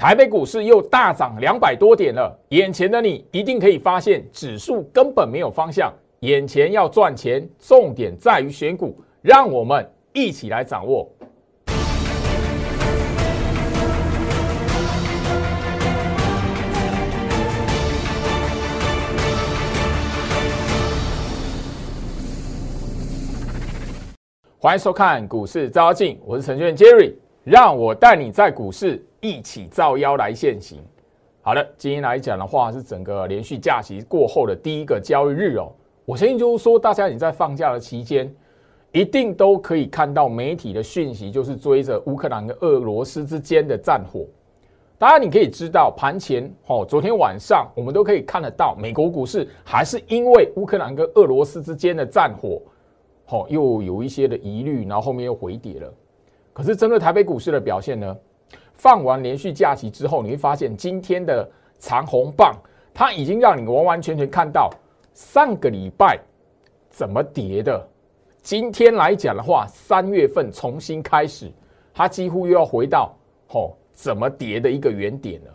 [0.00, 5.92] 台北股市又大涨两百多点了，眼前的你一定可以发现，指数根本没有方向。
[6.20, 11.10] 眼前要赚钱，重点在于选股，让我们一起来掌握。
[24.60, 29.04] 欢迎收看股市招妖，我是陈俊 Jerry，让我带你在股市。
[29.20, 30.80] 一起造妖来现行。
[31.40, 35.72] 好的，今天来讲的话是整个连续假期过后的第一个交易日哦。
[36.04, 38.30] 我相信就是说，大家你在放假的期间，
[38.92, 44.26] 一定都可以看到媒体的讯息，就是追着乌克兰跟俄罗斯之间的战火。
[44.98, 52.60] 当然，你可以知道盘前哦，昨天晚上我们都可以看得到，美国股市还是因为乌克兰跟俄罗斯之间的战火，
[53.28, 55.92] 哦，又有一些的疑虑，然后后面又回跌了。
[56.52, 58.16] 可是针对台北股市的表现呢？
[58.78, 61.46] 放完连续假期之后，你会发现今天的
[61.80, 62.54] 长红棒，
[62.94, 64.70] 它已经让你完完全全看到
[65.12, 66.16] 上个礼拜
[66.88, 67.86] 怎么跌的。
[68.40, 71.52] 今天来讲的话，三月份重新开始，
[71.92, 73.12] 它几乎又要回到
[73.48, 75.54] 吼怎么跌的一个原点了。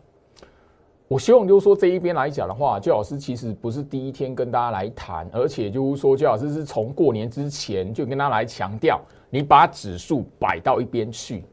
[1.07, 8.99] 我希望就是说这一边来讲的话，周老师其实不是第一天跟大家来谈，而且就是说周老师是从过年之前就跟他来强调，
[9.29, 11.45] 你把指数摆到一边去，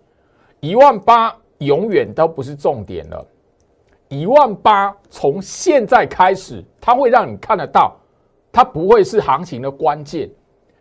[0.58, 1.32] 一万八。
[1.60, 3.26] 永远都不是重点了，
[4.08, 7.96] 一万八从现在开始，它会让你看得到，
[8.50, 10.30] 它不会是行情的关键，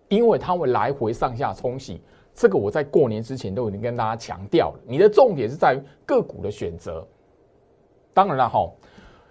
[0.07, 2.01] 因为它会来回上下冲洗。
[2.33, 4.79] 这个我在过年之前都已经跟大家强调了。
[4.87, 7.05] 你的重点是在于个股的选择。
[8.13, 8.71] 当然了哈，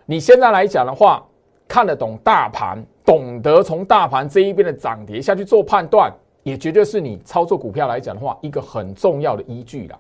[0.05, 1.27] 你现在来讲的话，
[1.67, 9.99] 看得懂大盘，懂得从大盘这一边的涨跌下去做判断，也绝对是你操作股票来讲的话，一个很重要的依据了。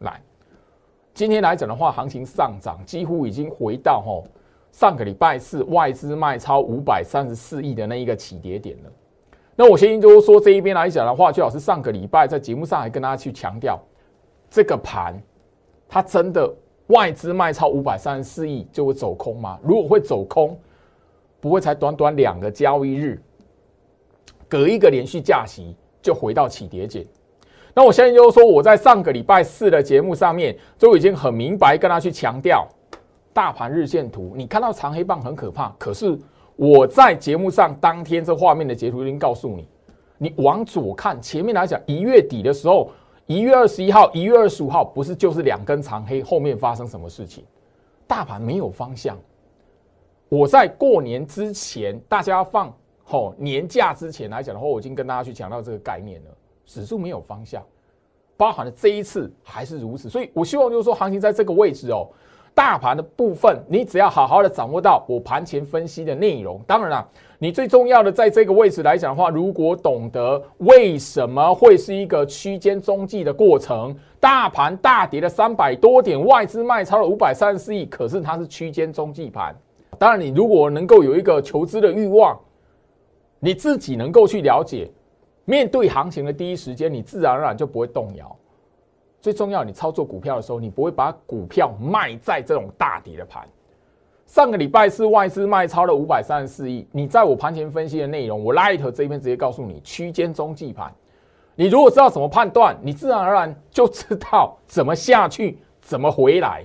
[0.00, 0.20] 来，
[1.16, 4.22] 今天来讲的话，行情上涨几乎已经回到吼
[4.70, 8.92] 上个礼拜四外资卖超五百三十四亿的那一个起跌点了。
[9.54, 13.80] 那我先就说这一边来讲的话，最好是上个礼拜在节目上还跟大家去强调，
[14.50, 15.18] 这个盘
[15.88, 16.54] 它真的
[16.88, 19.58] 外资卖超五百三十四亿就会走空吗？
[19.62, 20.54] 如果会走空，
[21.40, 23.18] 不会才短短两个交易日，
[24.46, 27.06] 隔一个连续假期就回到起跌点。
[27.78, 32.66] 那我相信就是说，我在上个礼拜四的节目上面就已经很明白跟他去强调，
[33.34, 35.68] 大盘日线图，你看到长黑棒很可怕。
[35.78, 36.18] 可是
[36.56, 39.68] 我在节目上当天这画面的截图已经告诉你，
[40.16, 42.90] 你往左看，前面来讲一月底的时候，
[43.26, 47.44] 一月二十一号、一月二十五号不是就是两根长黑，后面发生什么事情？
[48.06, 49.18] 大盘没有方向。
[50.30, 56.30] 我在过年之前，大家放吼年假之前来讲的话，我已经跟大家去强调这个概念了。
[56.66, 57.62] 指数没有方向，
[58.36, 62.08] 包含了这一次还是如此，所以我希望就是说，行情在这个位置哦，
[62.54, 66.60] 大盘的部分，你只要好好的掌握到我盘前分析的内容。
[66.66, 79.54] 当然了，你最重要的在这个位置来讲的话，如果懂得为什么会是一个区间中继的过程，大盘大跌了三百多点，外资卖超了五百三十四亿，可是它是区间中继盘。
[79.98, 82.38] 当然，你如果能够有一个求知的欲望，
[83.38, 84.90] 你自己能够去了解。
[85.46, 88.36] 面对行情的第一时间，你自然而然就不会动摇。
[89.20, 93.46] 最重要，你操作股票的时候，你不会把股票卖在这种大跌的盘。
[94.26, 96.86] 上个礼拜是外资卖超了五百三十四亿。
[96.90, 100.92] 你在我盘前分析的内容，我 Light 这边直接告诉你，区间中继盘。
[101.54, 106.64] 你如果知道怎么判断，你自然而然就知道怎么下去，怎么回来，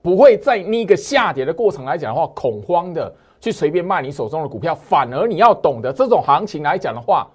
[0.00, 4.74] 不会在那个下跌的过程来讲的话，恐慌的去随便卖你手中的股票。
[4.74, 7.30] 反而你要懂得这种行情来讲的话。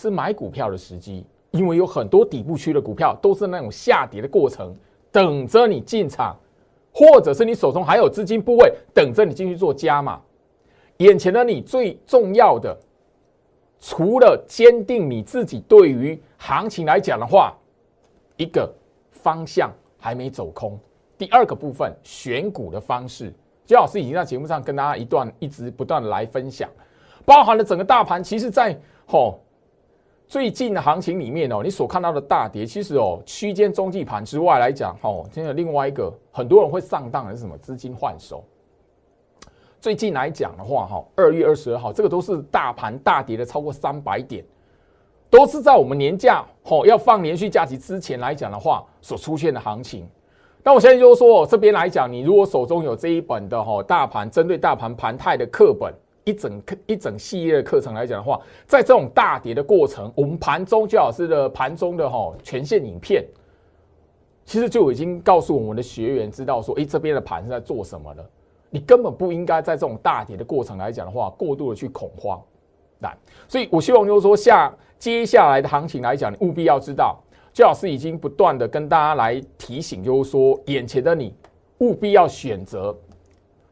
[0.00, 4.74] 是买股票的时机，因为有很多底部区的股票都是那种下跌的过程，
[5.12, 6.34] 等着你进场，
[6.90, 10.18] 或者是你手中还有资金部位等着你进去做加码。
[10.96, 12.74] 眼前的你最重要的，
[13.78, 17.54] 除了坚定你自己对于行情来讲的话，
[18.38, 18.72] 一个
[19.10, 20.80] 方向还没走空，
[21.18, 23.30] 第二个部分选股的方式，
[23.66, 26.70] 周老师已经在节目上跟大家一段一直不断的来分享，
[27.26, 28.74] 包含了整个大盘，其实在
[29.04, 29.38] 吼。
[30.30, 37.58] 最近的行情里面哦，你所看到的大跌，其实哦，区间中继盘之外来讲，哦，现在另外一个很多人会上当的是什么？
[37.58, 38.44] 资金换手。
[39.80, 44.44] 最近来讲的话，哈，二月二十二号，这个都是大盘大跌的超过三百点，
[45.28, 50.08] 都是在我们年假哦要放连续假期之前来讲的话所出现的行情。
[50.62, 55.92] 那我现在就是说，这边来讲，你如果手中有这一本的哈大盘针对大盘盘态的课本。
[56.30, 63.24] 一整课一整系列的课程来讲的话，在这种大跌的过程，我们盘中最好是的盘中的哈全线影片，
[64.44, 68.24] 其实就已经告诉我们的学员知道说，诶，这边的盘是在做什么了。
[68.70, 72.40] 你根本不应该在这种大跌的过程来讲的话，过度的去恐慌。
[73.00, 73.16] 来，
[73.48, 77.18] 所以我希望就是说，下接下来的行情来讲，你务必要知道，
[77.52, 81.34] 周老师已经不断的跟大家来提醒，就是说，眼前的你
[81.78, 82.96] 务必要选择，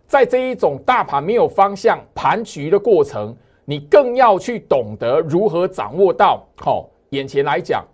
[0.08, 7.86] 在这一种大盘没有方向、盘局的过程，你更要去懂得如何掌握到，好，眼前来讲，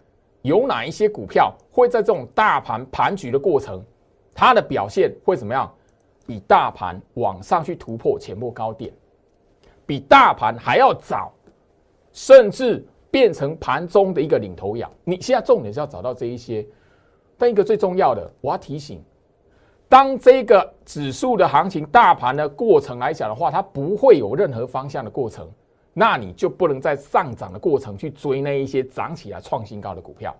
[0.42, 3.84] 有哪一些股票会在这种大盘盘局的过程，
[4.32, 5.68] 它的表现会怎么样？
[6.24, 8.90] 比大盘往上去突破前波高点。
[9.84, 11.32] 比大盘还要早，
[12.12, 14.88] 甚至变成盘中的一个领头羊。
[15.02, 16.64] 你现在重点是要找到这一些，
[17.36, 19.02] 但一个最重要的，我要提醒：
[19.94, 25.48] 当这个指数的行情、大盘的过程来讲的话，它不会有任何方向的过程，
[25.92, 30.34] 那你就不能在上涨的过程去追那一些涨起来创新高的股票。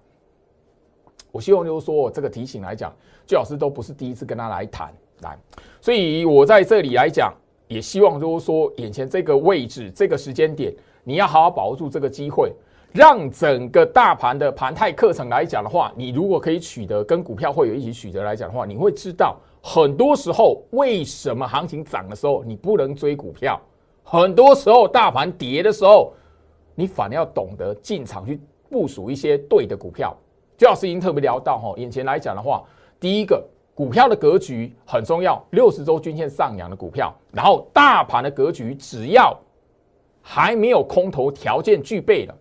[1.31, 2.93] 我希望就是说，这个提醒来讲，
[3.29, 5.39] 最老师都不是第一次跟他来谈来，
[5.81, 7.33] 所以我在这里来讲。
[7.67, 12.53] 也希望就是说，眼前这个位置、这个时间点，你要好好把握住这个机会，
[12.95, 23.61] 让整个大盘的盘态课程来讲的话，你如果可以取得跟股票会有一起取得来讲的话，你会知道很多时候为什么行情涨的时候你不能追股票，
[24.05, 26.13] 很多时候大盘跌的时候，
[26.77, 30.17] 你反而要懂得进场去部署一些对的股票。
[30.57, 32.63] 周老师已经特别聊到哈，眼前来讲的话，
[33.01, 33.45] 第一个。
[33.77, 39.37] 股票的格局很重要，六十周均线上扬的股票，然后大盘的格局只要
[40.23, 42.33] 还没有空头条件具备的，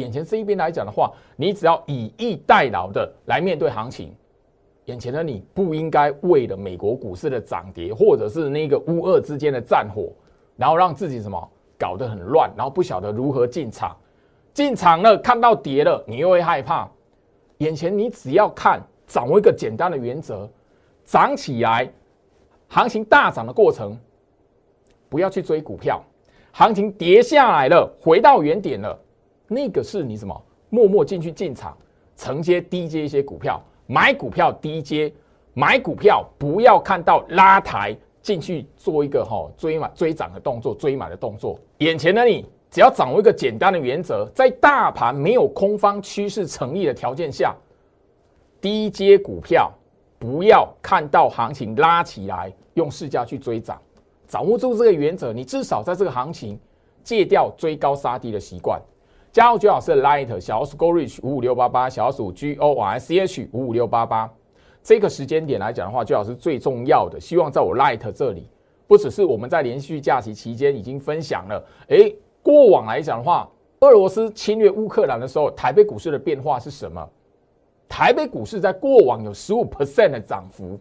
[0.00, 4.14] 眼前这一边来讲的话，你只要以逸待劳的来面对行情。
[4.86, 10.10] 眼前的你不应该为了美国股市的涨跌，或者是那个乌俄之间的战火，
[10.56, 13.96] 然后让自己什么搞得很乱，然后不晓得如何进场。
[14.52, 16.90] 进场了看到跌了，你又会害怕。
[17.58, 20.48] 眼前你只要看，掌握一个简单的原则。
[21.04, 21.88] 涨起来，
[22.68, 23.96] 行情大涨的过程，
[25.08, 26.02] 不要去追股票。
[26.52, 28.98] 行情跌下来了，回到原点了，
[29.52, 30.40] 那个是你什么？
[30.68, 31.76] 默默进去进场，
[32.16, 35.12] 承接低接一些股票，买股票低接，
[35.52, 41.58] 买股票不要看到拉抬进去做一个哈追买追涨的动作，追买的动作。
[41.78, 47.52] 眼前的你，只要掌握一个简单的原则，在大盘没有空方趋势成立的条件下，
[48.60, 49.72] 低阶股票。
[50.20, 53.80] 不要看到行情拉起来，用市价去追涨，
[54.28, 56.60] 掌握住这个原则，你至少在这个行情
[57.02, 58.78] 戒掉追高杀低的习惯。
[59.32, 64.28] 加入最老师 Light 小鼠 Go Reach 五五六八八，小鼠 G O R C H 五五六八八。
[64.82, 68.48] 这个时间点来讲的话，最老师最重要的，希望在我 Light 这里，
[68.88, 71.64] 不只是我们在连续假期期间已经分享了。
[71.90, 72.12] 诶，
[72.42, 73.48] 过往来讲的话，
[73.80, 77.08] 俄罗斯侵略乌克兰的时候，台北股市的变化是什么？
[77.88, 80.76] 台北股市在过往有十五 percent 的涨幅，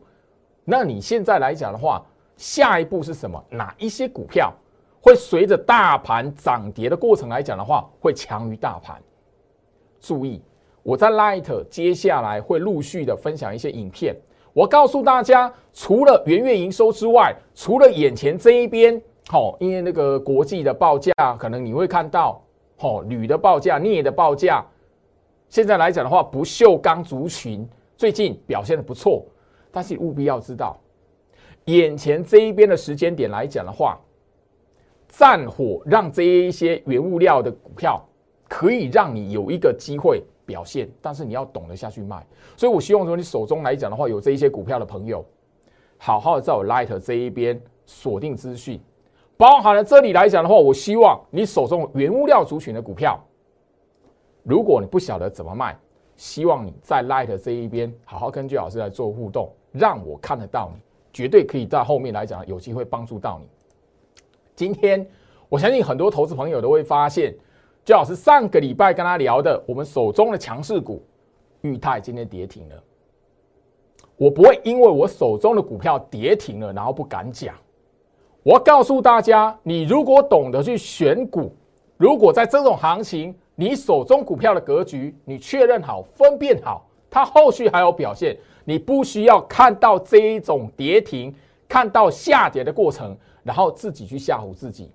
[0.66, 2.04] 那你现在来讲的话，
[2.36, 3.44] 下一步是什么？
[3.52, 4.52] 哪一些股票
[5.02, 9.02] 会随着大盘涨跌的过程来讲的话，会强于大盘？
[10.00, 10.42] 注意，
[10.84, 14.16] 我在 Light 接下来会陆续的分享一些影片，
[14.54, 22.42] 我告诉大家，除了元月营收之外，除了眼前这一边，好，因为那个国际的报价，可能你会看到，
[22.78, 24.66] 好，铝的报价、镍的报价。
[25.50, 27.68] 现在来讲的话，不锈钢族群
[27.98, 29.26] 最近表现的不错，
[29.72, 30.80] 但是务必要知道，
[31.66, 33.98] 眼前这一边的时间点来讲的话，
[35.10, 38.02] 战火让这一些原物料的股票
[38.48, 42.26] 可以让你有一个机会表现，但是你要懂得下去卖。
[42.56, 45.26] 所以我希望说，你手中来讲的话，有这一些股票的朋友，
[45.98, 48.80] 好好的在我 Light 这一边锁定资讯，
[49.36, 53.20] 包含了这里来讲的话，我希望你手中原物料族群的股票。
[54.44, 55.78] 如果你不晓得怎么卖，
[56.16, 63.48] 希望你在 Light 这一边好好跟居老师来做互动，让我看得到你，绝对可以在后面来讲有机会帮助到你。
[64.60, 65.08] 今天
[65.48, 67.34] 我相信很多投资朋友都会发现，
[67.86, 71.02] 居老师上个礼拜跟他聊的，我们手中的强势股
[71.62, 72.76] 裕泰今天跌停了。
[74.18, 77.56] 我不会因为我手中的股票跌停了，然后不敢讲。
[78.44, 81.56] 我要告诉大家，你如果懂得去选股，
[81.96, 88.38] 如果在这种行情，你手中股票的格局，你确认好、分辨好，它后续还有表现。
[88.66, 91.34] 你不需要看到这一种跌停，
[91.66, 93.16] 看到下跌的过程，
[93.50, 94.92] 然后自己去吓唬自己。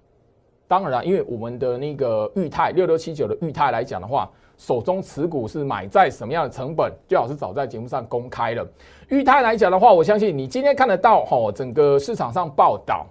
[0.68, 6.92] 当然了，因为我们的那个裕泰六六七九的裕泰来讲的话，手中持股是买在什么样的成本？
[7.08, 8.64] 最好是早在节目上公开了。
[9.08, 13.04] 裕泰来讲的话，我相信你今天看得到哈，整个市场上报道，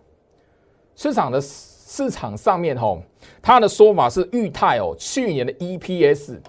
[0.96, 1.42] 市场的。
[1.86, 3.04] 市场上面吼，
[3.40, 6.40] 他的说法是裕泰哦，去年的 EPS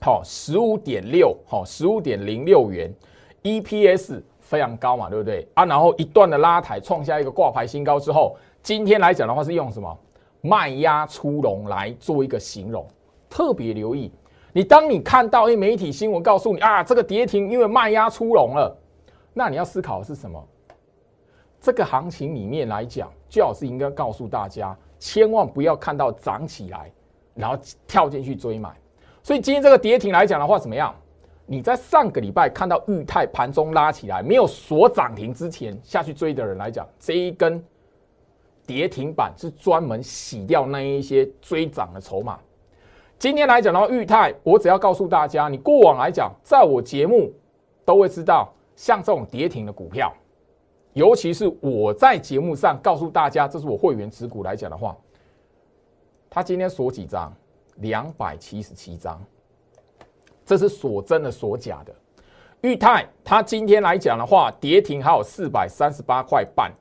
[0.00, 2.94] 好，十五点六，好，十五点零六元
[3.42, 4.22] ，EPS
[4.54, 5.64] 非常高嘛，对不对啊？
[5.64, 9.98] 然后一段的拉抬，创下一个挂牌新高之后，今天来讲的话是用什么
[10.42, 12.86] 卖压出笼来做一个形容，
[13.28, 14.12] 特别留意。
[14.52, 18.78] 你当你看到一媒体新闻告诉你啊，这个跌停因为卖压出笼了，
[19.32, 20.40] 那你要思考的是什么？
[21.60, 26.92] 这个行情里面来讲，最好是应该告诉大家，千万不要看到涨起来，
[27.34, 27.58] 然后
[27.88, 28.70] 跳进去追买。
[29.20, 30.94] 所以今天这个跌停来讲的话，怎么样？
[31.46, 37.62] 你在上个礼拜看到裕泰盘中拉起来，没有锁涨停之前下去追的人来讲，这一根
[38.66, 42.38] 跌停板是专门洗掉那一些追涨的筹码。
[43.18, 47.32] 今天来讲的话，裕泰，我只要告诉大家，你过往来讲，在我节目
[47.84, 50.12] 都会知道，像这种跌停的股票，
[50.94, 54.96] 尤其是我在节目上告诉大家，这是我会员持股来讲的话，
[56.30, 57.32] 他今天锁几张？
[57.78, 59.20] 两百七十七张，
[60.44, 61.94] 这是锁真的锁假的。
[62.60, 66.72] 裕泰，它今天来讲的话，跌停还有四百三十八块半，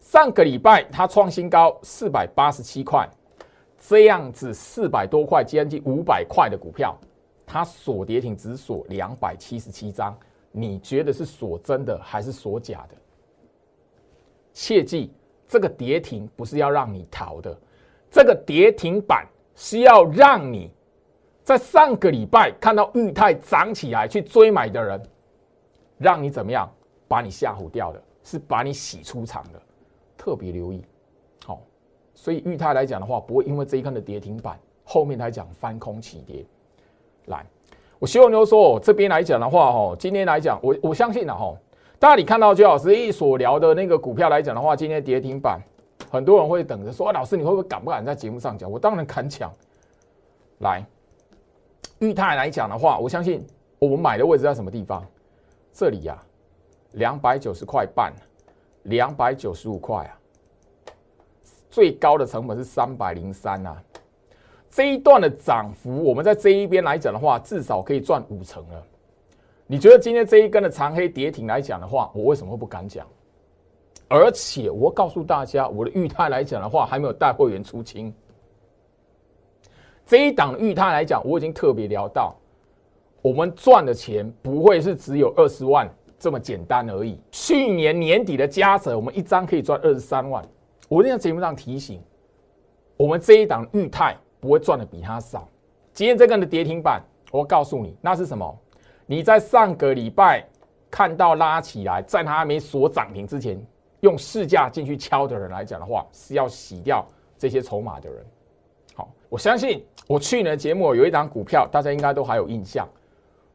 [0.00, 3.08] 上个礼拜它创新高四百八十七块。
[3.84, 6.96] 这样子四百多块，接近五百块的股票，
[7.44, 10.16] 它锁跌停只锁两百七十七张，
[10.52, 12.94] 你觉得是锁真的还是锁假的？
[14.52, 15.12] 切记，
[15.48, 17.58] 这个跌停不是要让你逃的，
[18.08, 19.26] 这个跌停板
[19.56, 20.70] 是要让你
[21.42, 25.02] 在上个礼拜看到裕泰涨起来去追买的人，
[25.98, 26.70] 让你怎么样
[27.08, 29.60] 把你吓唬掉的，是把你洗出场的，
[30.16, 30.84] 特别留意。
[31.44, 31.60] 好
[32.14, 36.44] 所以裕泰来讲的话，不会因为这一根的跌停板，后面来讲翻空起跌。
[37.26, 37.44] 来，
[37.98, 41.56] 我希望就是说，这边来讲的话，哈，今天来讲，我我相信了哈，
[41.98, 45.60] 大家你看到周老师一所聊的那个股票来讲的话，今天跌停板，
[46.08, 48.70] 很多人会等着说，老师你会不会敢不敢在节目上讲？
[48.70, 49.52] 我当然敢讲。
[50.58, 50.84] 来，
[52.02, 53.46] 裕泰来讲的话，我相信
[53.78, 55.06] 我们买的位置在什么地方？
[55.72, 56.20] 这里呀，
[56.94, 58.12] 两百九十块半，
[58.82, 60.18] 两百九十五块啊。
[61.70, 63.80] 最高的成本是三百零三啊，
[64.68, 68.84] 这一段的涨幅，我们在这一边来讲的话，至少可以赚五成了。
[69.68, 73.06] 你觉得今天这一根的长黑跌停来讲的话，我为什么会不敢讲？
[74.08, 78.12] 而且我告诉大家，我的裕泰来讲的话，还没有带会员出清。
[80.06, 82.34] 这一档裕泰来讲，我已经特别聊到，
[83.22, 87.18] 我们赚的钱不会是只有二十万这么简单而已。
[87.30, 90.44] 去年年底的加折，我们一张可以赚二十三万。
[90.88, 92.02] 我在节目上提醒，
[92.96, 95.48] 我们这一档裕泰不会赚的比它少。
[95.94, 98.58] 今天这个的跌停板，我告诉你，那是什么？
[99.06, 100.46] 你在上个礼拜
[100.90, 103.58] 看到拉起来，在它还没锁涨停之前，
[104.00, 107.06] 用市价进去敲的人来讲的话，是要洗掉
[107.38, 108.26] 这些筹码的人。
[109.32, 112.86] 我相信我去年的节目有一档股票，大家应该都还有印象，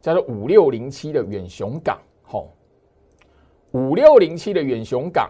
[0.02, 2.00] 叫做五六零七的远雄港。
[2.24, 2.48] 好，
[3.74, 5.30] 五六零七的远雄港。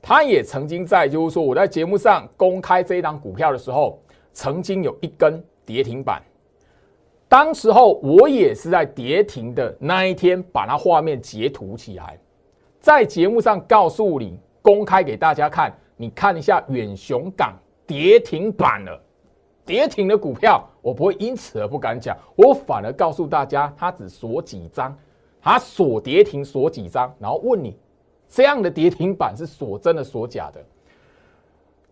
[0.00, 6.22] 它也曾经在，就是说我在节目上公开这一档股票的时候，曾经有一根跌停板。
[7.28, 12.18] 当时候我也是在跌停的那一天把它画面截图起来，
[12.80, 15.70] 在节目上告诉你，公开给大家看。
[15.94, 17.54] 你看一下远雄港
[17.86, 18.98] 跌停板了，
[19.64, 24.96] 跌停的股票，我不会因此而不敢讲，我反而告诉大家，它只锁几张，
[25.40, 27.76] 它锁跌停锁几张，然后问你。
[28.26, 30.60] 这样的跌停板是锁真的锁假的。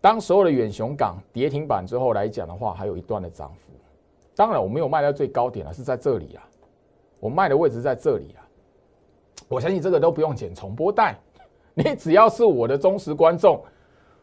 [0.01, 3.71] 当所有的远雄港跌停板之后来讲的话，还有一段的涨幅。
[4.35, 6.43] 当然我没有卖到最高点了，是在这里啊，
[7.21, 8.43] 我卖的位置在这里啊。
[9.47, 11.15] 我相信这个都不用剪重播带，
[11.75, 13.63] 你只要是我的忠实观众，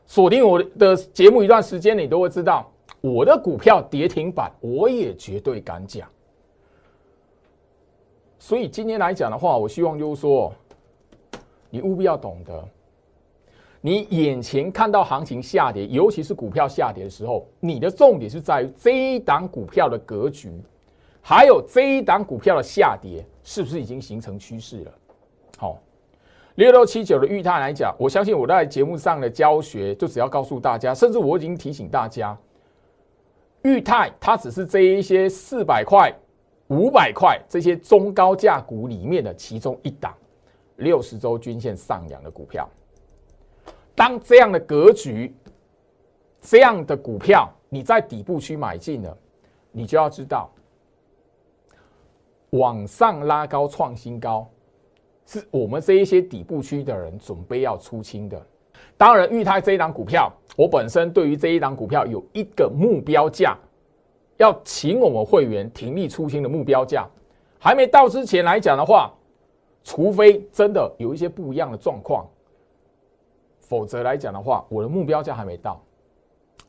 [0.04, 6.09] 锁定我的节目一段时间，你都会知道我的股票跌停板，我也绝对敢讲。
[8.38, 10.52] 所以今天来讲的话，我希望就是说。
[11.73, 12.69] 你务必要懂得，
[13.80, 20.50] 你眼前看到行情下跌，尤其是股票下跌的时候，你的重点是在于这一档股票的格局，
[21.23, 24.92] 还有这一档股票的下跌是不是已经形成趋势了？
[25.59, 25.78] 好，
[26.57, 32.37] 六六七九的裕泰来讲，我相信我在节目上的教学，就只要告诉大家，甚至我已经提醒大家，
[33.62, 36.12] 裕泰它只是这一些四百块、
[36.69, 40.14] 五百块这些中高价股里面的其中一档。
[40.76, 42.67] 六十周均线上扬的股票，
[43.95, 45.37] 当这样的格局、
[46.40, 49.14] 这样的股票你在底部区买进了，
[49.73, 50.50] 你就要知道，
[52.49, 54.49] 往上拉高创新高，
[55.26, 58.43] 是我们这一些底部区的人准备要出清的。
[58.97, 63.57] 当然，裕泰这一档股票，我本身对于这一档股票有一个目标价，
[64.37, 67.09] 要请我们会员停利出清的目标价，
[67.59, 69.12] 还没到之前来讲的话，
[69.85, 72.28] 除非真的有一些不一样的状况，
[73.61, 75.80] 否则来讲的话，我的目标价还没到，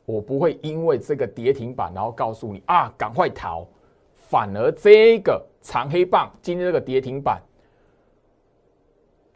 [0.06, 3.66] 我不会因为这个跌停板，然后告诉你啊，赶快逃，
[4.14, 7.42] 反而这个长黑棒今天这个跌停板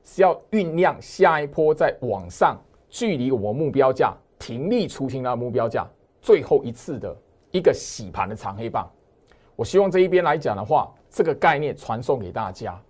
[0.05, 2.57] 是要酝酿下一波在往上，
[2.89, 5.85] 距离我们目标价停利出清的目标价
[6.23, 7.17] 最后一次的
[7.51, 8.89] 一个洗盘的长黑棒。
[9.57, 12.81] 我希望这一边来讲的话，这个概念传送给大家。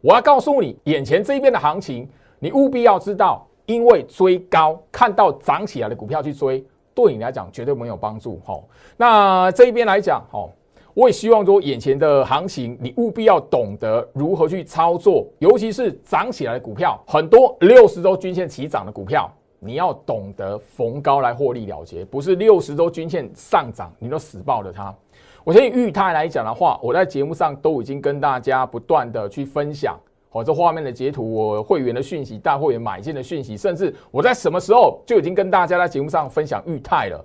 [0.00, 2.08] 我要告诉你，眼前这一边的行情，
[2.40, 8.40] 你务必要知道，因为追高看到涨起来的股票去追，对你来讲绝对没有帮助。
[8.44, 8.60] 哈，
[8.96, 10.48] 那这一边来讲，哈，
[10.92, 24.92] 我也希望说，眼前的行情，你务必要懂得如何去操作，尤其是涨起来的股票，很多六十周均线起涨的股票，你要懂得逢高来获利了结，不是六十周均线上涨，你都死抱着它。
[25.44, 29.98] 我相信裕泰来讲的话，我在节目上都已经跟大家不断的去分享，
[30.30, 37.24] 好，这画面的截图，我会员的讯息，大会员买进的讯息，甚至我在什么时候就已经跟大家在节目上分享裕泰了。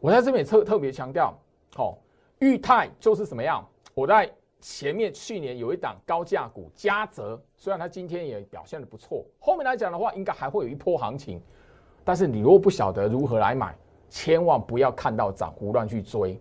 [0.00, 1.34] 我在这边也特特别强调，
[1.74, 1.96] 好，
[2.40, 3.66] 裕泰就是什么样？
[3.94, 4.30] 我在
[4.64, 11.38] 前面去年有一档高价股嘉泽，虽然它今天也表现的不错，后面来讲的话，应该还会有一波行情，
[12.02, 13.76] 但是你如果不晓得如何来买，
[14.08, 16.40] 千万不要看到涨胡乱去追。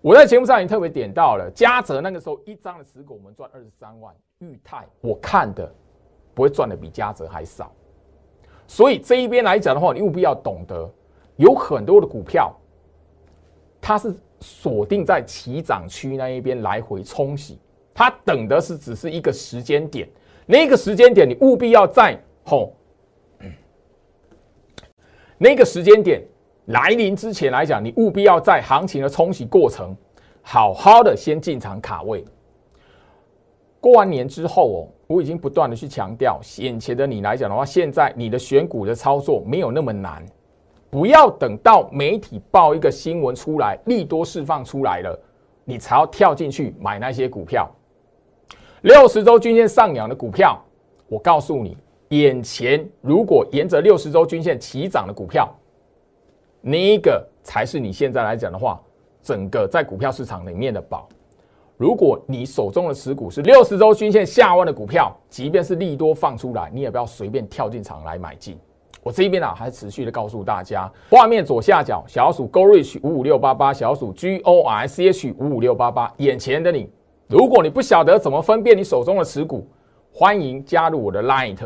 [0.00, 4.12] 我在节目上已经特别点到了，嘉泽那个时候一张的持股，我们赚二十三万。
[4.40, 5.72] 裕泰我看的
[6.34, 7.70] 不会赚的比嘉泽还少，
[8.66, 10.92] 所以这一边来讲的话，你务必要懂得，
[11.36, 12.52] 有很多的股票，
[13.80, 17.58] 它是锁定在起涨区那一边来回冲洗，
[17.94, 20.08] 它等的是只是一个时间点，
[20.44, 22.74] 那个时间点你务必要在吼，
[25.38, 26.20] 那个时间点。
[26.66, 29.96] 来临之前来讲，你务必要在行情的冲洗过程，
[30.42, 32.24] 好好的先进场卡位。
[33.80, 40.24] 过完年之后哦，我已经不断的去强调，眼前的你来讲的话，现在你的选股的操作没有那么难，
[40.92, 45.18] 不要等到媒体报一个新闻出来，利多释放出来了，
[45.64, 47.66] 你才要跳进去买那些股票。
[48.82, 50.62] 六十周均线上扬的股票，
[51.08, 51.78] 我告诉你，
[52.10, 55.48] 眼前如果沿着六十周均线起涨的股票。
[56.60, 58.78] 那一个才是你现在来讲的话，
[59.22, 61.08] 整个在股票市场里面的宝。
[61.78, 68.58] 如果你手中的持股是六十周均线下弯的股票，即便是利多放出来，你也不要随便跳进场来买进。
[69.02, 76.12] 我这边啊，还持续的告诉大家，画面左下角小鼠 Go Rich 五五六八八，小鼠 G O R C H 五五六八八。
[76.18, 76.88] 眼前的你，
[77.26, 79.66] 如果你不晓得怎么分辨你手中的持股，
[80.12, 81.58] 欢迎加入我的 Light。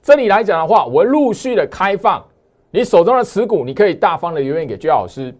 [0.00, 2.24] 这里来讲的话，我陆续的开放。
[2.70, 5.34] 你手中的持股，你可以大方的留言给居老师。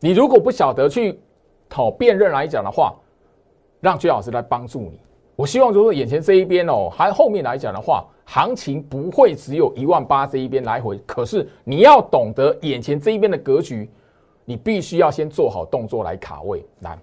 [0.00, 1.20] 你如果不晓得去
[1.68, 2.94] 讨辨认来讲的话，
[3.80, 4.98] 让居老师来帮助你。
[5.38, 10.98] 我希望就是眼前这一边哦，还后面来讲的话，行情不会只有一万八这一边来回。
[11.06, 13.88] 可是你要懂得眼前这一边的格局，
[14.44, 16.66] 你必须要先做好动作来卡位。
[16.80, 16.98] 来，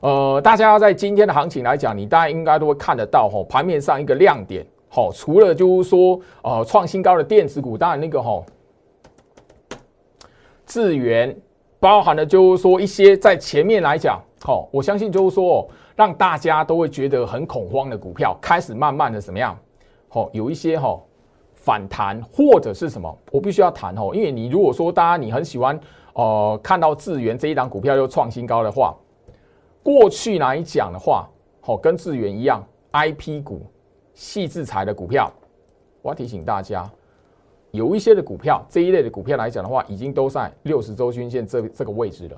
[0.00, 4.66] 呃，大家要在今天的行情来讲，你大家应该都会看得到哈，盘面上一个亮点。
[4.88, 8.42] 好，除了就是说呃创新高的电子股，当然那个哈。
[10.64, 11.32] 资源
[11.78, 19.58] 包含的，就是说一些在前面来讲，好，我相信就是说，让大家都会觉得很恐慌的股票，开始慢慢的怎么样，
[20.08, 21.00] 好，有一些哈
[21.54, 25.80] 反弹或者是什么，我必须要谈哦，因为你如果说大家你很喜欢，
[26.12, 28.94] 呃，看到智源这一档股票又创新高的话，
[29.82, 31.26] 过去来讲的话，
[31.60, 33.62] 好，跟智源一样，I P 股、
[34.12, 35.32] 细制裁的股票，
[36.02, 36.88] 我要提醒大家。
[37.72, 42.36] 有一些的股票，这一类的股票来讲的话，已经都在六十周均线这这个位置了。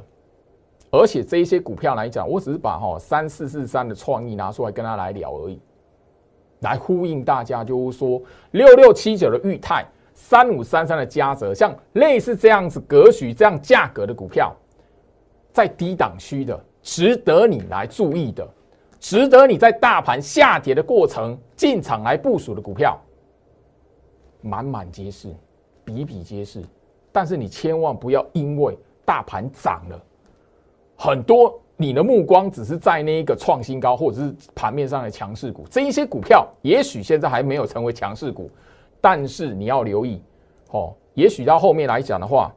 [0.90, 5.60] 而且这一些股票来讲，我只是把哈三四四三的创意拿出来跟他来聊而已，
[6.60, 8.22] 来呼应大家，就是说
[8.52, 14.56] 六六七九的裕泰，三五三三的嘉泽，像类似这样子格局、这样价格的股票，
[15.52, 18.48] 在低档区的，值得你来注意的，
[18.98, 22.98] 值得你在大盘下跌的过程进场来部署的股票。
[24.40, 25.34] 满满皆是，
[25.84, 26.62] 比比皆是，
[27.12, 30.00] 但是你千万不要因为大盘涨了
[31.00, 38.50] 很多，你的目光只是在那一个创新高或者是盘面上的强势股，这一些股票也许现在还没有成为强势股，
[39.00, 40.20] 但是你要留意，
[40.72, 42.52] 哦，也许到后面来讲的话，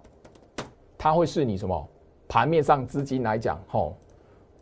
[0.97, 1.87] 它会是你什么
[2.27, 3.93] 盘面上资金来讲，哦，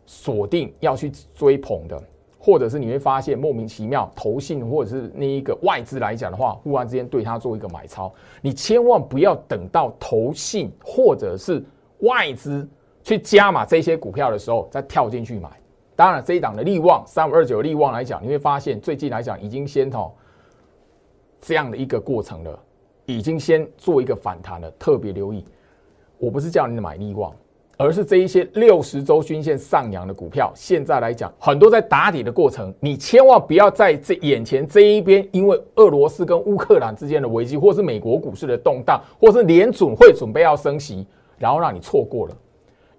[0.04, 1.98] 锁定要去追捧的。
[2.42, 11.62] 或者是你会发现莫名其妙，投信或者是那一个外资来讲的话，忽然之间对它做一个买超，你千万不要等到投信或者是
[11.98, 12.66] 外资
[13.02, 15.48] 去加码这些股票的时候，再跳进去买。
[15.96, 20.10] 当然，这一档的利旺三五二九利旺来讲，你会发现最近来讲已经先哦
[21.40, 22.58] 这样的一个过程了，
[23.06, 24.70] 已经先做一个反弹了。
[24.78, 25.44] 特别留意，
[26.18, 27.34] 我不是叫你买利旺。
[27.76, 41.06] 而是这一些六十周均线上扬的股票，现在来讲，很多在打底的过程，你千万不要在这眼前这一边，因为俄罗斯跟乌克兰之间的危机，或是美国股市的动荡，或是联准会准备要升息，
[41.38, 42.36] 然后让你错过了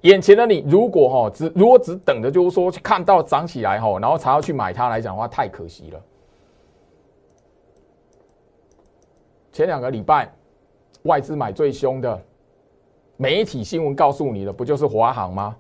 [0.02, 0.64] 眼前的你。
[0.68, 6.02] 如果哈只如果只等着就是说去看到涨起来哈，然后才要去买它来讲的话，太可惜了。
[9.52, 10.34] 前两个礼拜
[11.04, 12.22] 外资买最凶的。
[13.18, 15.56] 媒体新闻告诉你的不就是华航吗？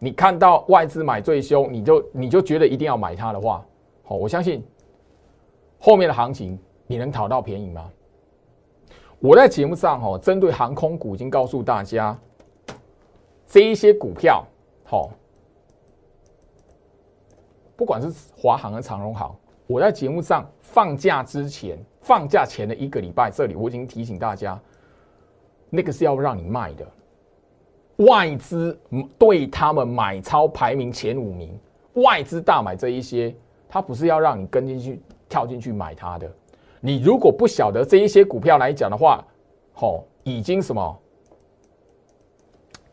[0.00, 3.64] 你看到外资买最凶，你就你就觉得一定要买它的话，
[4.02, 4.60] 好，我相信
[5.78, 7.88] 后面的行情你能讨到便宜吗？
[9.20, 12.18] 我在节目上哈，针对航空股已经告诉大家，
[13.50, 14.46] 这一些股票，
[14.84, 15.10] 好，
[17.74, 19.34] 不管是华航和长荣航，
[19.66, 24.56] 我在节目上放假之前，放假前的一个礼拜，这里我已经提醒大家。
[25.68, 26.86] 那个是要让你卖的，
[28.06, 28.78] 外资
[29.18, 31.58] 对他们买超排名前五名，
[31.94, 33.34] 外资大买这一些，
[33.68, 36.32] 它不是要让你跟进去跳进去买它的。
[36.80, 39.24] 你如果不晓得这一些股票来讲的话，
[39.72, 40.98] 吼，已经什么，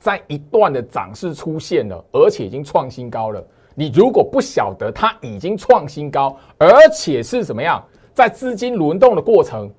[0.07, 3.45] 在一段的涨势出现了，而且已经创新高了。
[3.75, 9.69] 你如果不晓得它已经创新高，而且是怎么样，在资金轮动的过程。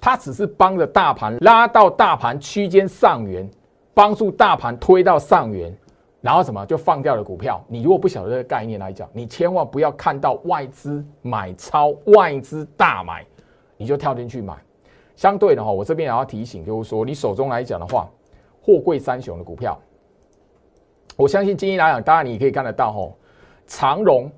[0.00, 3.46] 它只是帮着大盘拉到大盘区间上缘，
[3.92, 5.76] 帮助大盘推到上缘，
[6.22, 7.62] 然后什么就放掉了股票。
[7.68, 13.26] 你如果不晓得这个概念来讲，你千万不要看到外资买超、外资大买，
[13.76, 14.56] 你就跳进去买。
[15.16, 18.08] 相对的哈，我这边也要提醒，就是说你手中来讲的话，
[18.60, 19.80] 货柜三雄的股票，
[21.16, 23.16] 我相信今天来讲，当然你可以看得到吼，
[23.66, 24.30] 长荣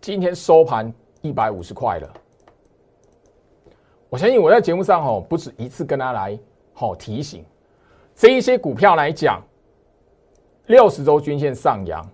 [0.00, 2.12] 今天收盘一百五十块了。
[4.08, 6.38] 我相信我在节目上吼不止一次跟他来
[6.72, 7.44] 好提醒，
[8.14, 9.42] 这一些股票来讲，
[10.66, 12.04] 六十周均线上扬，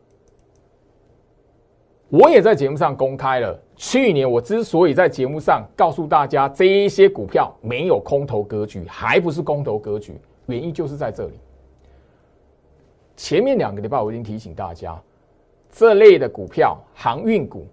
[2.09, 3.59] 我也在节目上公开了。
[3.77, 11.38] 去年我之所以在节目上告诉大家这一些股票没有空头格局，还不是空头格局，原因就是在这里。
[13.16, 15.01] 前面两个礼拜我已经提醒大家，
[15.70, 17.66] 这类的股票航运股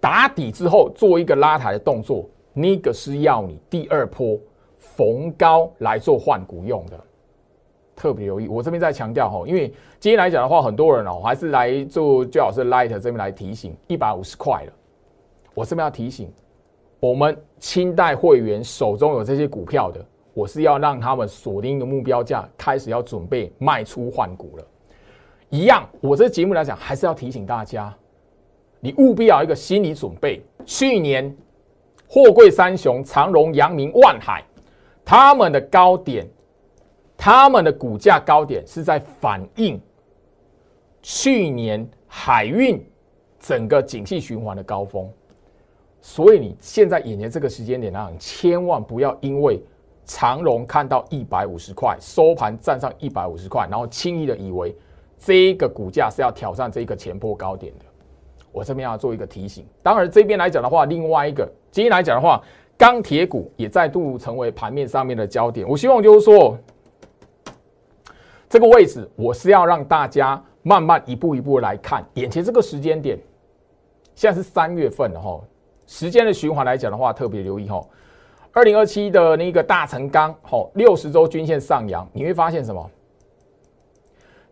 [0.00, 2.28] 打底之后做一个拉抬的动作。
[2.56, 4.38] 那个是要你第二波
[4.78, 6.96] 逢高来做换股用的，
[7.96, 8.46] 特别留意。
[8.46, 14.72] 我这边在强调哈，因为今天来讲的话，很多人哦还是来做最好是 Light 这边来提醒，一百五十块了。
[15.52, 16.32] 我这边要提醒
[17.00, 24.66] 我们清代会员手中有这些股票的，我是要让他们锁定一个目标价，开始要准备卖出换股了。
[25.48, 27.94] 一样，我这节目来讲还是要提醒大家，
[28.80, 30.42] 你务必要一个心理准备。
[30.66, 31.34] 去年。
[32.06, 34.44] 货柜三雄长荣、阳明、万海，
[35.04, 36.24] 他们的高点，
[37.16, 39.80] 他们的股价高点是在反映
[41.02, 42.80] 去年海运
[43.40, 45.10] 整个景气循环的高峰，
[46.00, 49.60] 所以你现在眼前这个时间点上，千万不要因为
[50.04, 54.76] 长荣看到一百五十块收盘站上一百五十块，然后轻易的以为
[55.18, 57.84] 这一个股价是要挑战这一个前波高点的。
[58.52, 59.66] 我这边要做一个提醒。
[59.82, 62.40] 当然，这边来讲的话，另外一个今天来讲的话，
[62.76, 65.68] 钢铁股也再度成为盘面上面的焦点。
[65.68, 66.56] 我希望就是说，
[68.48, 72.04] 这个位置我是要让大家慢慢一步一步来看。
[72.14, 73.18] 眼前这个时间点，
[74.14, 75.40] 现在是三月份了哈，
[75.86, 77.84] 时间的循环来讲的话，特别留意哈。
[78.54, 82.90] 二零二七的那个大成钢，哈，六十周均线上扬，你会发现什么？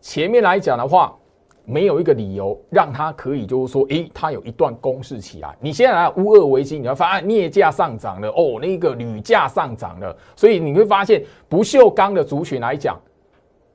[0.00, 1.16] 前面来讲的话。
[1.64, 5.56] 没有一个理由让它可以，就是说，诶，它有一段攻势起来。
[5.60, 13.00] 你现在来乌俄危机，你要发现镍价上涨了，哦，那个铝价上涨了，所以你会发现不锈钢的族群来讲，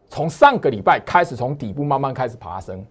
[0.09, 2.85] 从上个礼拜开始从底部慢慢开始爬升。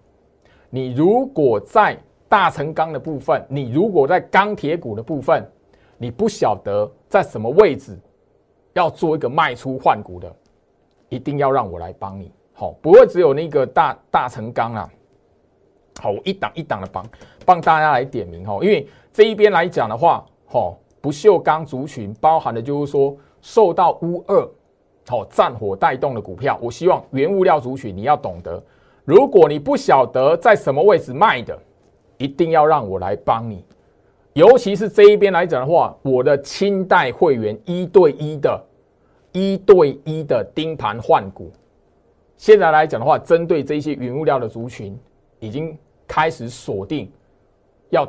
[0.71, 1.95] 你如果在
[2.27, 5.47] 大成钢的部分，你如果在钢铁股的部分，
[5.97, 7.97] 你不晓得在什么位置
[8.73, 10.35] 要做一个卖出换股的，
[11.09, 12.31] 一定要让我来帮你。
[12.53, 14.89] 好，不会只有那个大大成钢啊。
[16.01, 17.05] 好，我一档一档的帮
[17.45, 24.47] 帮大家来点名哈，因为这一边来讲的话，哈，不锈钢族群包含的就是说受到乌二
[25.07, 28.63] 好战火带动的股票，我希望原物料族群你要懂得，
[29.05, 31.57] 如果你不晓得在什么位置卖的，
[32.17, 33.65] 一定要让我来帮你。
[34.37, 38.63] 尤其是这一边来讲的话，我的清代会员一对一的、
[39.31, 41.51] 一对一的盯盘换股。
[42.37, 44.95] 现在来讲的话，针对这些原物料的族群，
[45.39, 45.75] 已经
[46.07, 47.11] 开始锁定，
[47.89, 48.07] 要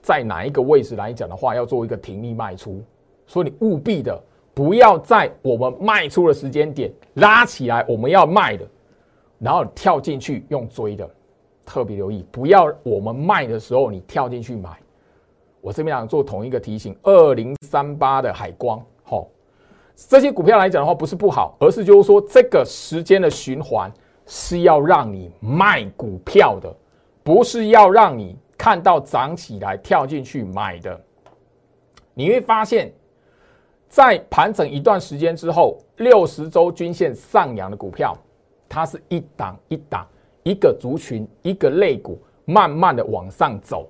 [0.00, 2.82] 在哪一个位置来讲的话，要做一个停利卖出。
[3.26, 4.18] 所以你务必的
[4.54, 8.66] 不要在我们卖出的时间点拉起来，我们要卖的，
[9.38, 11.06] 然后跳进去用追的，
[11.66, 14.70] 特别留意，不要我们卖的时候你跳进去买。
[15.60, 19.26] 我这边想做同一个提醒：二零三八的海光，好。
[20.08, 23.92] 这些股票来讲的话，不是不好，而是就是说，这个时间的循环
[24.24, 26.74] 是要让你卖股票的，
[27.22, 30.98] 不是要让你看到涨起来跳进去买的。
[32.14, 32.90] 你会发现，
[33.90, 38.16] 在盘整一段时间之后，六十周均线上扬的股票，
[38.70, 40.06] 它是一档一档，
[40.44, 43.86] 一个族群，一个类股，慢慢的往上走。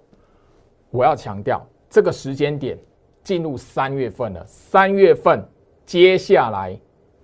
[0.90, 2.78] 我要强调，这个时间点
[3.22, 5.44] 进入三月份了，三月份。
[5.86, 6.78] 接下来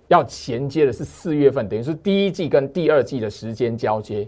[0.09, 4.27] 要衔接的是四月份，等于是第一季跟第二季的时间交接。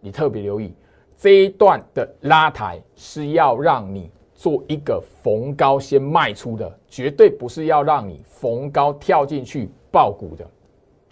[0.00, 0.74] 你特别留意
[1.18, 10.46] 这一段的拉抬是要让你做一个逢高先卖出的，绝对不是要让你逢高跳进去爆股的。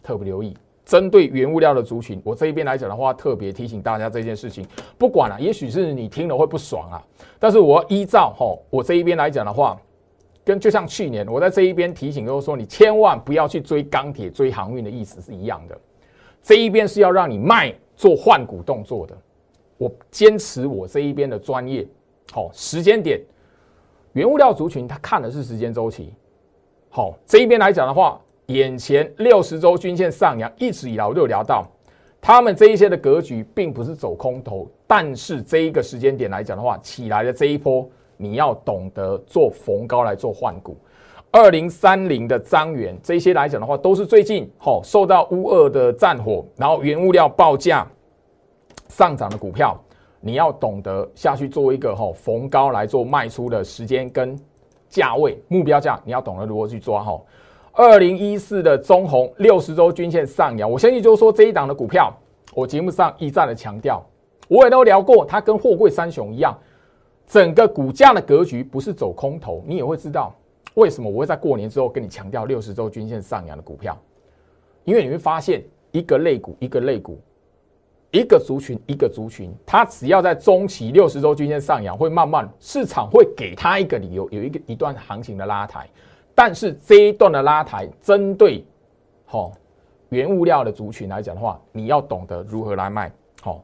[0.03, 4.67] 特别留意，针对原物料的族群，我这一边来讲的话，特别提醒大家这件事情。
[4.99, 7.03] 不管了，也许是你听了会不爽啊，
[7.39, 9.81] 但是我依照吼我这一边来讲的话。
[10.45, 15.81] 跟就像去年我在这一边提醒，就是说你千万不要去追钢铁、追航运的意思是一样的。
[16.43, 19.17] 这一边是要让你卖做换股动作的。
[19.79, 21.87] 我坚持我这一边的专业。
[22.33, 23.21] 好，时间点，
[24.15, 26.13] 原物料族群它看的是时间周期。
[26.91, 31.65] 好，这一边来讲的话，眼前六十周均线上扬，一直以来我都有聊到，
[32.21, 37.89] 他们这一些的格局并不是走空头，但是这一个时间点来讲的话，起来的这一波。
[38.19, 40.77] 你要懂得做逢高来做换股，
[41.33, 47.85] 二零三零的张元这些来讲的话，都是最近好受到乌二的战火，然后原物料报价
[48.87, 49.77] 上涨的股票，
[50.21, 54.39] 你要懂得下去做一个哈逢高来做卖出的时间跟
[54.89, 57.21] 价位目标价，你要懂得如何去抓哈。
[57.75, 62.15] 二零一四的中红六十周均线上扬，我相信就是说这一档的股票，
[62.55, 64.05] 我节目上一再的强调，
[64.47, 66.57] 我也都聊过，它跟货柜三雄一样。
[67.27, 70.35] 整个股价的格局不是走空头，你也会知道
[70.75, 73.99] 为什么我会在过年之后跟你强调六十周均线上扬的股票，
[74.85, 77.19] 因为你会发现一个类股一个类股，
[78.11, 85.89] 一个族群一个族群，它只要在中期六十周均线上扬，会慢慢市场会给它一个理由，有一个一段行情的拉抬，
[86.35, 88.65] 但是这一段的拉抬针对
[89.25, 89.53] 好
[90.09, 93.63] 原物料的族群来讲的话，你要懂得如何来卖好。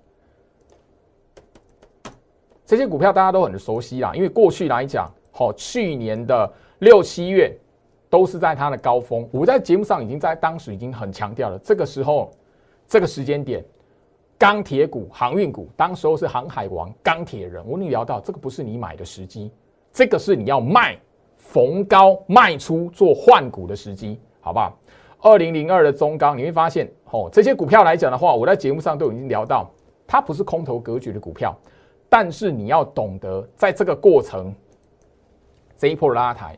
[2.64, 7.57] 这些股票大家都很熟悉啦，因为过去来讲，好，去年的六七月
[8.11, 9.26] 都是在它的高峰。
[9.33, 12.31] 我在节目上已经在当时已经很强调了，这个时候
[12.87, 13.64] 这个时间点，
[14.38, 17.64] 钢铁股、航运股，当时候是航海王、钢铁人。
[17.66, 19.50] 我跟你聊到，这个不是你买的时机，
[19.90, 20.98] 这个是你要卖
[21.38, 24.79] 逢高卖出做换股的时机，好不好？
[25.20, 29.68] 二零零二的中钢，你会发现，哦，这些股票来讲的话，我在节目上都已经聊到，
[30.07, 31.57] 它不是空头格局的股票。
[32.09, 34.55] 但是你要懂得，在这个过程
[35.77, 36.57] 这一波拉抬，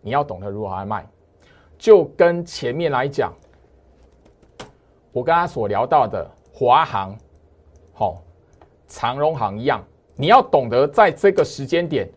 [0.00, 1.06] 你要懂得如何来卖，
[1.76, 3.32] 就跟前面来讲，
[5.12, 7.16] 我跟他所聊到的华航、
[7.92, 8.22] 好
[8.86, 9.82] 长荣航一样，
[10.14, 12.08] 你要懂得在这个时间点，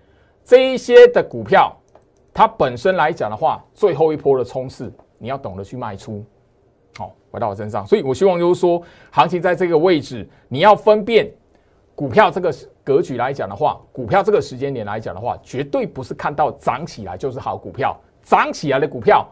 [0.43, 1.75] 这一些的股票，
[2.39, 6.23] 它本身来讲的话，最后一波的冲刺，你要懂得去卖出，
[6.97, 11.29] 好回到我身上，所以我希望就是说，行情在这个位置，你要分辨。
[11.95, 12.49] 股票这个
[12.81, 17.93] 格局来讲的话，股票这个时间点来讲的话，绝对不是看到涨起来就是好股票。
[18.23, 19.27] 涨起来的股票，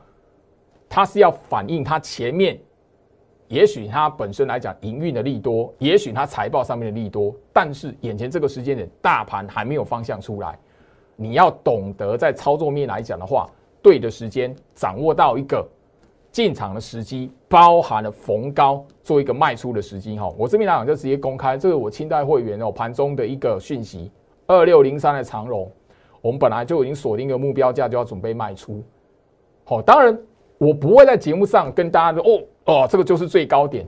[0.89, 2.59] 它是要反映它前面，
[3.47, 10.59] 也许它本身来讲营运的利多，也许它财报上面的利多，但是眼前这个时间点，大盘还没有方向出来，
[11.17, 13.49] 你要懂得在操作面来讲的话，
[13.81, 15.67] 对的时间掌握到一个。
[16.29, 24.11] 进场的时机包含了逢高做一个卖出的时机哈，我这边来讲就直接公开，这个我清代会员哦盘中的一个讯息，
[24.45, 25.71] 二六零三的长荣，
[26.21, 28.83] 我们本来就已经锁定一个目标价，就要准备卖出。
[29.63, 30.15] 好，当然
[30.59, 33.87] 我不会在节目上跟大家说哦哦，这个就是最高点，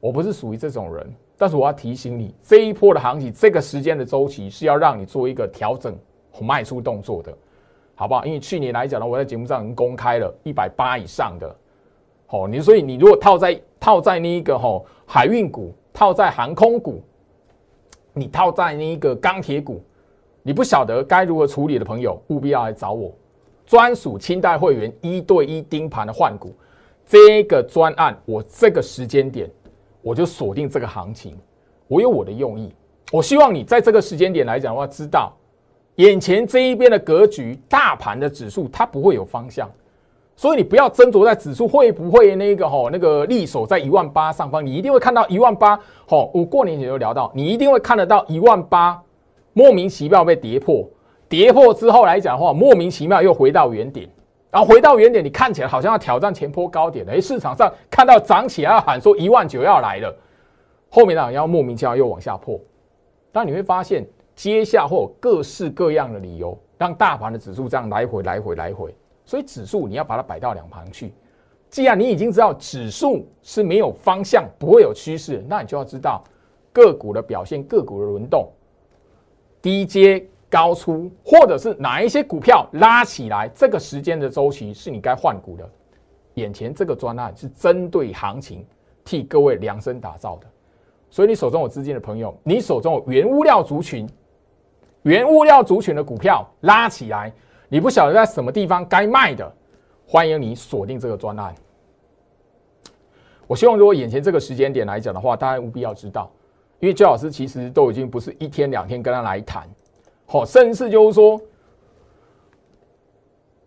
[0.00, 5.94] 我不是属于这种人，但是我要提醒你，这一波的行情，这个时间的周期是要让你做一个调整
[6.42, 7.36] 卖出动作的，
[7.94, 8.24] 好不好？
[8.24, 11.56] 因为去年来讲呢，我在节目上已经公开了一百八以上的。
[12.28, 17.00] 哦，你所以你如果套在套在那一个吼海运股，套在航空股，
[18.12, 19.80] 你套在那一个钢铁股，
[20.42, 23.12] 你不晓得该如何处理的朋友，务必要来找我，
[23.64, 26.52] 专属清代会员一对一盯盘的换股，
[27.06, 29.48] 这个专案我这个时间点
[30.02, 31.38] 我就锁定这个行情，
[31.86, 32.74] 我有我的用意。
[33.12, 35.32] 我希望你在这个时间点来讲的话，知道
[35.96, 39.70] 眼前这一边的格局，大盘的指数它不会有方向，
[40.34, 45.78] 所以你不要斟酌在指数会不会那个吼那个力守在一万八上方，你一定会看到一万八。
[46.06, 49.00] 吼，我过年前就聊到，你一定会看得到一万八
[49.52, 50.84] 莫名其妙被跌破，
[51.28, 54.08] 跌破之后来讲的话，莫名其妙又回到原点，
[54.50, 60.12] 然后回到原点，你看起来好像要挑战前坡高点的，哎，市场上看到涨起来要喊说一万九要来了，
[60.90, 62.58] 后面呢要莫名其妙又往下破。
[63.30, 68.94] 但你会发现，接下或各式各样的理由，让大盘的指数这样来回来回来回。
[69.24, 71.12] 所以指数你要把它摆到两旁去。
[71.70, 76.22] 既然你已经知道指数是没有方向、不会有趋势，那你就要知道
[76.72, 78.48] 个股的表现、个股的轮动、
[79.60, 85.68] 低阶高出，或者是哪一些股票拉起来，这个时间的周期是你该换股的。
[86.34, 88.64] 眼前这个专案是针对行情，
[89.04, 90.46] 替各位量身打造的。
[91.10, 94.08] 所以你手中有资金的朋友，你手中有原物料族群、
[95.04, 97.32] 原物料族群的股票拉起来，
[97.68, 99.50] 你不晓得在什么地方该卖的，
[100.06, 101.54] 欢迎你锁定这个专案。
[103.46, 106.30] 我希望如果眼前这个时间点来讲的话，大家务必要知道，
[106.80, 109.68] 因为周老师其实都已经不是一天两天跟他来谈，
[110.26, 111.40] 好，甚至就是说，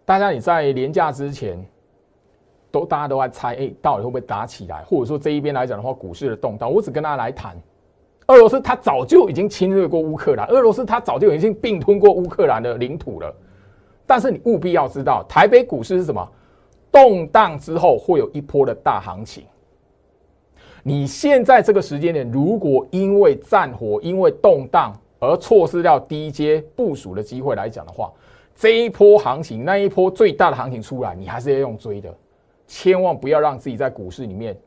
[0.05, 1.57] 大家你在年假之前。
[2.69, 4.83] 都大家都在猜，哎，到底会不会打起来？
[4.83, 7.57] 或者说这一边来讲的话，股市的动荡，我只跟大家来谈，
[8.27, 13.33] 俄罗斯它早就已经侵略过乌克兰，俄罗斯它早就已经并吞过乌克兰的领土了。
[14.05, 16.25] 但是你务必要知道，台北股市是什么？
[16.91, 19.43] 动荡之后会有一波的大行情。
[20.83, 28.11] 你现在这个时间点，如果因为战火、因为动荡而错失掉低阶部署的机会来讲的话，
[28.55, 32.13] 这一波行情，那一波最大的行情出来，你还是要用追的。
[32.65, 34.57] 千万不要让自己在股市里面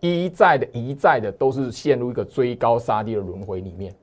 [0.00, 3.94] 一再的、一再的都是陷入一个追高杀低的轮回里面。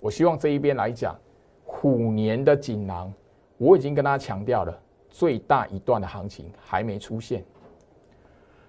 [0.00, 1.16] 我希望这一边来讲，
[1.64, 3.12] 虎年的锦囊，
[3.56, 7.44] 我已经跟大家强调了，最大一段的行情还没出现，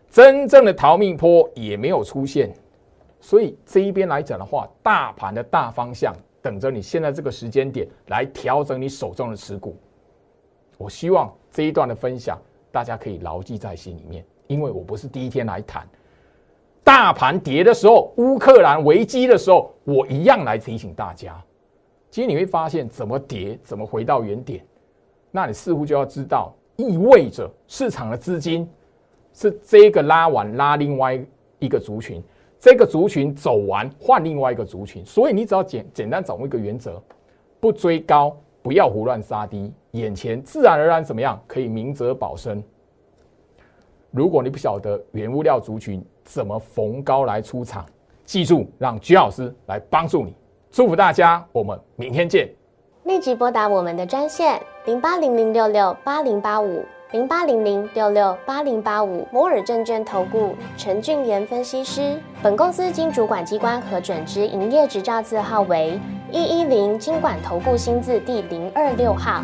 [0.09, 2.53] 真正的逃命坡也没有出现，
[3.19, 9.75] 所以这一边来讲的话，大盘的大方向等着你现在这个时间点来调整你手中的持股。
[10.77, 12.39] 我希望这一段的分享。
[12.71, 15.87] 大家可以牢记在心里面，因为我不是第一天来谈
[16.83, 21.41] 大盘跌的时候，乌克兰危机的时候，我一样来提醒大家。
[22.09, 24.65] 其实你会发现，怎么跌，怎么回到原点，
[25.31, 28.69] 那你似乎就要知道，意味着市场的资金
[29.33, 31.19] 是这个拉完拉另外
[31.59, 32.21] 一个族群，
[32.59, 37.01] 这个族群走完换另外一个族群，所以你只要简简单掌握一个原则，
[37.59, 38.35] 不追高。
[38.61, 42.63] 不要胡乱杀低，眼前自然而然怎么样可以明哲保身。
[44.09, 47.85] 如果你不晓得原物料族群怎么逢高来出场，
[48.25, 50.33] 记住让鞠老师来帮助你。
[50.71, 52.49] 祝福大家，我们明天见。
[53.03, 62.17] 立即拨打我们的专线零八零零六六八零八五零八零零六六八零八五摩尔证券投顾陈俊言分析师。
[62.41, 65.99] 本公司经主管机关核准之营业执照字号为。
[66.31, 69.43] 一一零金管投顾新字第零二六号，